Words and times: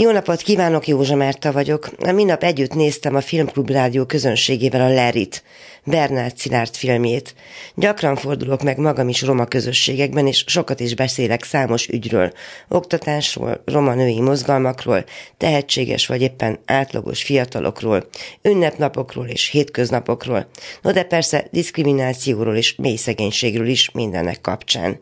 Jó 0.00 0.10
napot 0.10 0.42
kívánok, 0.42 0.86
Józsa 0.86 1.14
Márta 1.14 1.52
vagyok. 1.52 2.12
Minap 2.12 2.42
együtt 2.42 2.74
néztem 2.74 3.14
a 3.14 3.20
Filmklub 3.20 3.70
Rádió 3.70 4.04
közönségével 4.04 4.80
a 4.80 4.94
Lerit, 4.94 5.42
Bernát 5.84 6.36
Szilárd 6.36 6.74
filmjét. 6.74 7.34
Gyakran 7.74 8.16
fordulok 8.16 8.62
meg 8.62 8.78
magam 8.78 9.08
is 9.08 9.22
roma 9.22 9.44
közösségekben, 9.44 10.26
és 10.26 10.44
sokat 10.46 10.80
is 10.80 10.94
beszélek 10.94 11.44
számos 11.44 11.88
ügyről. 11.88 12.32
Oktatásról, 12.68 13.62
roma 13.64 13.94
női 13.94 14.20
mozgalmakról, 14.20 15.04
tehetséges 15.36 16.06
vagy 16.06 16.22
éppen 16.22 16.58
átlagos 16.64 17.22
fiatalokról, 17.22 18.08
ünnepnapokról 18.42 19.26
és 19.26 19.48
hétköznapokról, 19.48 20.46
no 20.82 20.92
de 20.92 21.02
persze 21.02 21.46
diszkriminációról 21.50 22.56
és 22.56 22.74
mély 22.76 22.96
szegénységről 22.96 23.68
is 23.68 23.90
mindennek 23.90 24.40
kapcsán. 24.40 25.00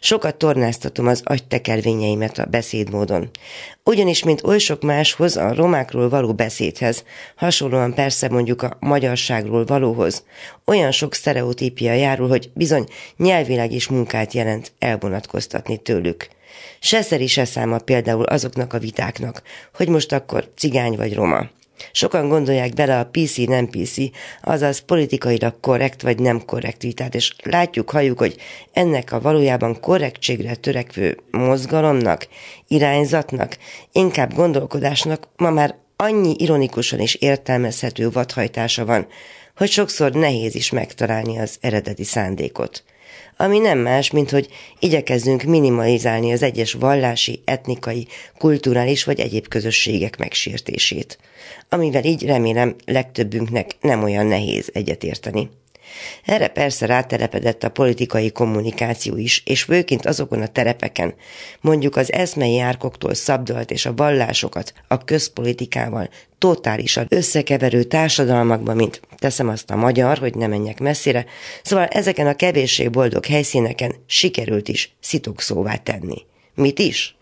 Sokat 0.00 0.36
tornáztatom 0.36 1.06
az 1.06 1.20
agytekervényeimet 1.24 2.38
a 2.38 2.44
beszédmódon. 2.44 3.30
Ugyanis, 3.84 4.22
mint 4.22 4.37
oly 4.42 4.58
sok 4.58 4.82
máshoz, 4.82 5.36
a 5.36 5.54
romákról 5.54 6.08
való 6.08 6.34
beszédhez, 6.34 7.04
hasonlóan 7.36 7.94
persze 7.94 8.28
mondjuk 8.28 8.62
a 8.62 8.76
magyarságról 8.80 9.64
valóhoz, 9.64 10.24
olyan 10.64 10.90
sok 10.90 11.14
sztereotípia 11.14 11.92
járul, 11.92 12.28
hogy 12.28 12.50
bizony 12.54 12.86
nyelvileg 13.16 13.72
is 13.72 13.88
munkát 13.88 14.32
jelent 14.32 14.72
elvonatkoztatni 14.78 15.76
tőlük. 15.76 16.28
Se 16.80 17.02
szeri 17.02 17.26
se 17.26 17.44
száma 17.44 17.78
például 17.78 18.24
azoknak 18.24 18.72
a 18.72 18.78
vitáknak, 18.78 19.42
hogy 19.74 19.88
most 19.88 20.12
akkor 20.12 20.48
cigány 20.56 20.96
vagy 20.96 21.14
roma. 21.14 21.48
Sokan 21.92 22.28
gondolják 22.28 22.74
bele 22.74 22.98
a 22.98 23.08
PC 23.12 23.36
nem 23.36 23.68
PC, 23.68 23.96
azaz 24.42 24.78
politikailag 24.78 25.60
korrekt 25.60 26.02
vagy 26.02 26.18
nem 26.18 26.44
korrekt 26.44 26.82
vitát, 26.82 27.14
és 27.14 27.34
látjuk, 27.42 27.90
halljuk, 27.90 28.18
hogy 28.18 28.36
ennek 28.72 29.12
a 29.12 29.20
valójában 29.20 29.80
korrektségre 29.80 30.54
törekvő 30.54 31.18
mozgalomnak, 31.30 32.28
irányzatnak, 32.68 33.56
inkább 33.92 34.34
gondolkodásnak 34.34 35.28
ma 35.36 35.50
már 35.50 35.74
annyi 35.96 36.34
ironikusan 36.38 37.00
is 37.00 37.14
értelmezhető 37.14 38.10
vadhajtása 38.10 38.84
van, 38.84 39.06
hogy 39.56 39.70
sokszor 39.70 40.12
nehéz 40.12 40.54
is 40.54 40.70
megtalálni 40.70 41.38
az 41.38 41.56
eredeti 41.60 42.04
szándékot 42.04 42.84
ami 43.36 43.58
nem 43.58 43.78
más, 43.78 44.10
mint 44.10 44.30
hogy 44.30 44.48
igyekezzünk 44.78 45.42
minimalizálni 45.42 46.32
az 46.32 46.42
egyes 46.42 46.72
vallási, 46.72 47.42
etnikai, 47.44 48.06
kulturális 48.38 49.04
vagy 49.04 49.20
egyéb 49.20 49.48
közösségek 49.48 50.18
megsértését, 50.18 51.18
amivel 51.68 52.04
így 52.04 52.24
remélem 52.24 52.76
legtöbbünknek 52.84 53.76
nem 53.80 54.02
olyan 54.02 54.26
nehéz 54.26 54.70
egyetérteni. 54.72 55.50
Erre 56.24 56.48
persze 56.48 56.86
rátelepedett 56.86 57.64
a 57.64 57.68
politikai 57.68 58.32
kommunikáció 58.32 59.16
is, 59.16 59.42
és 59.46 59.62
főként 59.62 60.06
azokon 60.06 60.42
a 60.42 60.46
terepeken, 60.46 61.14
mondjuk 61.60 61.96
az 61.96 62.12
eszmei 62.12 62.58
árkoktól 62.58 63.14
szabdalt 63.14 63.70
és 63.70 63.86
a 63.86 63.94
vallásokat 63.94 64.72
a 64.88 65.04
közpolitikával 65.04 66.08
totálisan 66.38 67.06
összekeverő 67.08 67.82
társadalmakban, 67.82 68.76
mint 68.76 69.00
teszem 69.16 69.48
azt 69.48 69.70
a 69.70 69.76
magyar, 69.76 70.18
hogy 70.18 70.34
ne 70.34 70.46
menjek 70.46 70.80
messzire, 70.80 71.26
szóval 71.62 71.86
ezeken 71.86 72.26
a 72.26 72.34
kevéssé 72.34 72.88
boldog 72.88 73.26
helyszíneken 73.26 73.94
sikerült 74.06 74.68
is 74.68 74.94
szitokszóvá 75.00 75.76
tenni. 75.76 76.26
Mit 76.54 76.78
is? 76.78 77.17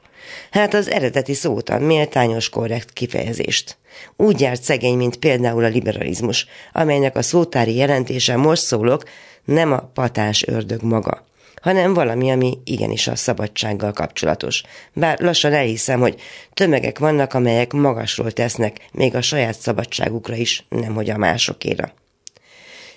Hát 0.50 0.74
az 0.74 0.91
eredeti 0.91 1.34
szót, 1.34 1.78
méltányos 1.78 2.48
korrekt 2.48 2.92
kifejezést. 2.92 3.77
Úgy 4.16 4.41
járt 4.41 4.62
szegény, 4.62 4.96
mint 4.96 5.16
például 5.16 5.64
a 5.64 5.69
liberalizmus, 5.69 6.46
amelynek 6.72 7.16
a 7.16 7.22
szótári 7.22 7.74
jelentése 7.74 8.36
most 8.36 8.62
szólok, 8.62 9.02
nem 9.44 9.72
a 9.72 9.91
patás 9.94 10.47
ördög 10.47 10.82
maga, 10.82 11.27
hanem 11.62 11.94
valami, 11.94 12.30
ami 12.30 12.58
igenis 12.64 13.06
a 13.06 13.16
szabadsággal 13.16 13.92
kapcsolatos. 13.92 14.62
Bár 14.92 15.20
lassan 15.20 15.52
elhiszem, 15.52 16.00
hogy 16.00 16.20
tömegek 16.54 16.98
vannak, 16.98 17.34
amelyek 17.34 17.72
magasról 17.72 18.30
tesznek, 18.30 18.77
még 18.92 19.14
a 19.14 19.22
saját 19.22 19.58
szabadságukra 19.60 20.34
is, 20.34 20.66
nemhogy 20.69 21.10
a 21.10 21.16
másokéra. 21.16 21.92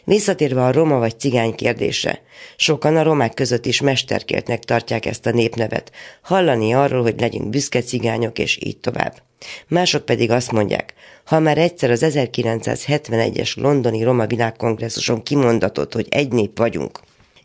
Visszatérve 0.09 0.63
a 0.63 0.71
roma 0.71 0.97
vagy 0.97 1.19
cigány 1.19 1.55
kérdése, 1.55 2.21
sokan 2.55 2.95
a 2.95 3.03
romák 3.03 3.33
között 3.33 3.65
is 3.65 3.81
mesterkéltnek 3.81 4.59
tartják 4.63 5.05
ezt 5.05 5.25
a 5.25 5.31
népnevet, 5.31 5.91
hallani 6.21 6.73
arról, 6.73 7.01
hogy 7.01 7.19
legyünk 7.19 7.49
büszke 7.49 7.81
cigányok, 7.81 8.39
és 8.39 8.59
így 8.61 8.77
tovább. 8.77 9.21
Mások 9.67 10.05
pedig 10.05 10.31
azt 10.31 10.51
mondják, 10.51 10.93
ha 11.25 11.39
már 11.39 11.57
egyszer 11.57 11.91
az 11.91 12.05
1971-es 12.05 13.55
londoni 13.55 14.03
Roma 14.03 14.27
világkongresszuson 14.27 15.23
kimondatott, 15.23 15.93
hogy 15.93 16.07
egy 16.09 16.31
nép 16.31 16.57
vagyunk, 16.57 16.99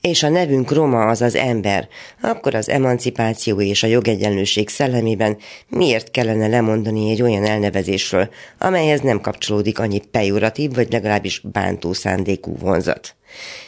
és 0.08 0.22
a 0.22 0.28
nevünk 0.28 0.72
Roma, 0.72 1.06
az 1.06 1.22
az 1.22 1.34
ember, 1.34 1.88
akkor 2.20 2.54
az 2.54 2.68
emancipáció 2.68 3.60
és 3.60 3.82
a 3.82 3.86
jogegyenlőség 3.86 4.68
szellemében 4.68 5.36
miért 5.68 6.10
kellene 6.10 6.46
lemondani 6.46 7.10
egy 7.10 7.22
olyan 7.22 7.44
elnevezésről, 7.44 8.28
amelyhez 8.58 9.00
nem 9.00 9.20
kapcsolódik 9.20 9.78
annyi 9.78 10.00
pejoratív 10.10 10.74
vagy 10.74 10.92
legalábbis 10.92 11.40
bántó 11.52 11.92
szándékú 11.92 12.56
vonzat. 12.58 13.16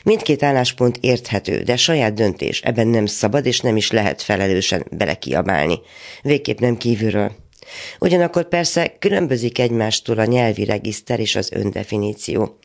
Mindkét 0.04 0.42
álláspont 0.42 0.98
érthető, 1.00 1.62
de 1.62 1.76
saját 1.76 2.14
döntés, 2.14 2.60
ebben 2.60 2.86
nem 2.86 3.06
szabad 3.06 3.46
és 3.46 3.60
nem 3.60 3.76
is 3.76 3.90
lehet 3.90 4.22
felelősen 4.22 4.86
belekiabálni. 4.90 5.80
Végképp 6.22 6.58
nem 6.58 6.76
kívülről. 6.76 7.32
Ugyanakkor 7.98 8.48
persze 8.48 8.96
különbözik 8.98 9.58
egymástól 9.58 10.18
a 10.18 10.24
nyelvi 10.24 10.64
regiszter 10.64 11.20
és 11.20 11.36
az 11.36 11.52
öndefiníció. 11.52 12.58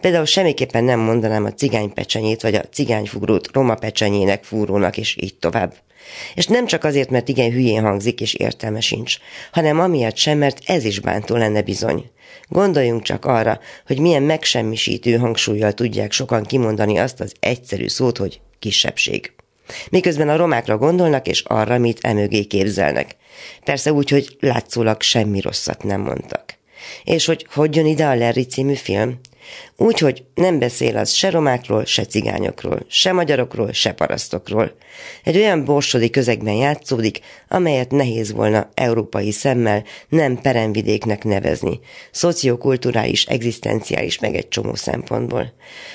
Például 0.00 0.24
semmiképpen 0.24 0.84
nem 0.84 1.00
mondanám 1.00 1.44
a 1.44 1.52
cigánypecsenyét 1.52 2.42
vagy 2.42 2.54
a 2.54 2.62
cigányfugrót 2.62 3.48
roma 3.52 3.74
pecsenyének 3.74 4.44
fúrónak, 4.44 4.96
és 4.96 5.16
így 5.20 5.34
tovább. 5.38 5.74
És 6.34 6.46
nem 6.46 6.66
csak 6.66 6.84
azért, 6.84 7.10
mert 7.10 7.28
igen 7.28 7.50
hülyén 7.50 7.82
hangzik 7.82 8.20
és 8.20 8.34
értelme 8.34 8.80
sincs, 8.80 9.16
hanem 9.52 9.80
amiatt 9.80 10.16
sem, 10.16 10.38
mert 10.38 10.58
ez 10.66 10.84
is 10.84 11.00
bántó 11.00 11.36
lenne 11.36 11.62
bizony. 11.62 12.10
Gondoljunk 12.48 13.02
csak 13.02 13.24
arra, 13.24 13.60
hogy 13.86 13.98
milyen 13.98 14.22
megsemmisítő 14.22 15.16
hangsúlyjal 15.16 15.72
tudják 15.72 16.12
sokan 16.12 16.44
kimondani 16.44 16.98
azt 16.98 17.20
az 17.20 17.34
egyszerű 17.40 17.88
szót, 17.88 18.18
hogy 18.18 18.40
kisebbség. 18.58 19.35
Miközben 19.90 20.28
a 20.28 20.36
romákra 20.36 20.78
gondolnak, 20.78 21.26
és 21.26 21.40
arra, 21.40 21.78
mit 21.78 21.98
emögé 22.02 22.44
képzelnek. 22.44 23.16
Persze 23.64 23.92
úgy, 23.92 24.10
hogy 24.10 24.36
látszólag 24.40 25.02
semmi 25.02 25.40
rosszat 25.40 25.82
nem 25.82 26.00
mondtak. 26.00 26.54
És 27.04 27.26
hogy 27.26 27.46
hogy 27.54 27.76
jön 27.76 27.86
ide 27.86 28.06
a 28.06 28.14
Larry 28.14 28.44
című 28.44 28.74
film? 28.74 29.20
Úgy, 29.76 29.98
hogy 29.98 30.24
nem 30.34 30.58
beszél 30.58 30.96
az 30.96 31.10
se 31.10 31.30
romákról, 31.30 31.84
se 31.84 32.04
cigányokról, 32.04 32.80
se 32.88 33.12
magyarokról, 33.12 33.72
se 33.72 33.92
parasztokról. 33.92 34.72
Egy 35.24 35.36
olyan 35.36 35.64
borsodi 35.64 36.10
közegben 36.10 36.54
játszódik, 36.54 37.20
amelyet 37.48 37.90
nehéz 37.90 38.32
volna 38.32 38.68
európai 38.74 39.30
szemmel 39.30 39.84
nem 40.08 40.40
peremvidéknek 40.40 41.24
nevezni, 41.24 41.80
szociokulturális, 42.10 43.24
egzisztenciális 43.24 44.18
meg 44.18 44.34
egy 44.34 44.48
csomó 44.48 44.74
szempontból. 44.74 45.52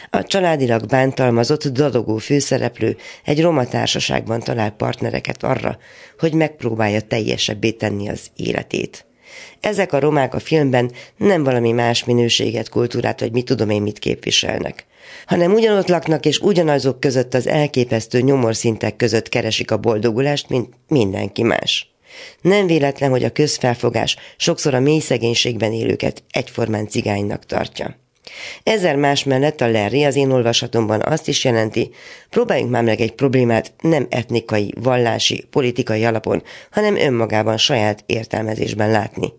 A 0.09 0.23
családilag 0.23 0.85
bántalmazott, 0.85 1.67
dadogó 1.67 2.17
főszereplő 2.17 2.97
egy 3.23 3.41
roma 3.41 3.65
társaságban 3.65 4.39
talál 4.39 4.71
partnereket 4.71 5.43
arra, 5.43 5.77
hogy 6.19 6.33
megpróbálja 6.33 7.01
teljesebbé 7.01 7.71
tenni 7.71 8.09
az 8.09 8.31
életét. 8.35 9.05
Ezek 9.59 9.93
a 9.93 9.99
romák 9.99 10.33
a 10.33 10.39
filmben 10.39 10.91
nem 11.17 11.43
valami 11.43 11.71
más 11.71 12.03
minőséget, 12.03 12.69
kultúrát, 12.69 13.19
vagy 13.19 13.31
mit 13.31 13.45
tudom 13.45 13.69
én 13.69 13.81
mit 13.81 13.99
képviselnek, 13.99 14.85
hanem 15.25 15.53
ugyanott 15.53 15.87
laknak, 15.87 16.25
és 16.25 16.39
ugyanazok 16.39 16.99
között 16.99 17.33
az 17.33 17.47
elképesztő 17.47 18.21
nyomorszintek 18.21 18.95
között 18.95 19.29
keresik 19.29 19.71
a 19.71 19.77
boldogulást, 19.77 20.49
mint 20.49 20.73
mindenki 20.87 21.43
más. 21.43 21.91
Nem 22.41 22.65
véletlen, 22.65 23.09
hogy 23.09 23.23
a 23.23 23.31
közfelfogás 23.31 24.17
sokszor 24.37 24.73
a 24.73 24.79
mély 24.79 24.99
szegénységben 24.99 25.71
élőket 25.71 26.23
egyformán 26.31 26.87
cigánynak 26.87 27.45
tartja. 27.45 27.95
Ezzel 28.63 28.97
más 28.97 29.23
mellett 29.23 29.61
a 29.61 29.71
Larry 29.71 30.03
az 30.03 30.15
én 30.15 30.31
olvasatomban 30.31 31.01
azt 31.01 31.27
is 31.27 31.43
jelenti, 31.43 31.89
próbáljunk 32.29 32.71
már 32.71 32.83
meg 32.83 32.99
egy 32.99 33.13
problémát 33.13 33.73
nem 33.81 34.07
etnikai, 34.09 34.73
vallási, 34.81 35.45
politikai 35.49 36.05
alapon, 36.05 36.43
hanem 36.71 36.95
önmagában 36.95 37.57
saját 37.57 38.03
értelmezésben 38.05 38.91
látni. 38.91 39.33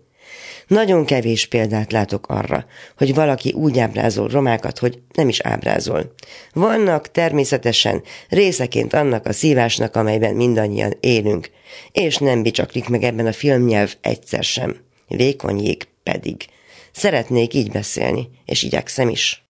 Nagyon 0.67 1.05
kevés 1.05 1.47
példát 1.47 1.91
látok 1.91 2.27
arra, 2.27 2.65
hogy 2.97 3.13
valaki 3.13 3.51
úgy 3.51 3.79
ábrázol 3.79 4.27
romákat, 4.27 4.79
hogy 4.79 4.99
nem 5.13 5.29
is 5.29 5.39
ábrázol. 5.39 6.13
Vannak 6.53 7.11
természetesen 7.11 8.01
részeként 8.29 8.93
annak 8.93 9.25
a 9.25 9.33
szívásnak, 9.33 9.95
amelyben 9.95 10.35
mindannyian 10.35 10.97
élünk, 10.99 11.49
és 11.91 12.17
nem 12.17 12.43
bicsaklik 12.43 12.89
meg 12.89 13.03
ebben 13.03 13.25
a 13.25 13.33
filmnyelv 13.33 13.95
egyszer 14.01 14.43
sem. 14.43 14.75
Vékony 15.07 15.77
pedig. 16.03 16.45
Szeretnék 16.93 17.53
így 17.53 17.71
beszélni, 17.71 18.29
és 18.45 18.63
igyekszem 18.63 19.09
is. 19.09 19.41